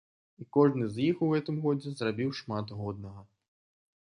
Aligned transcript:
І 0.43 0.45
кожны 0.55 0.87
з 0.93 1.03
іх 1.09 1.21
у 1.25 1.29
гэтым 1.33 1.59
годзе 1.67 1.93
зрабіў 2.01 2.35
шмат 2.39 2.75
годнага. 2.79 3.21